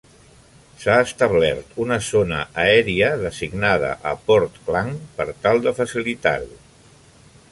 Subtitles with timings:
[0.83, 6.61] S'ha establert una zona aèria designada a Port Klang per tal de facilitar-ho.